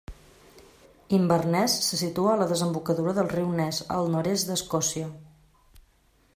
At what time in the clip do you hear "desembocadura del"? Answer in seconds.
2.53-3.31